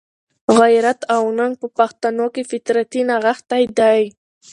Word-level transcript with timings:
غیرت 0.59 0.99
او 1.15 1.23
ننګ 1.37 1.53
په 1.61 1.67
پښتنو 1.77 2.25
کښي 2.33 2.43
فطرتي 2.51 3.01
نغښتی 3.09 3.63
دئ. 3.77 4.01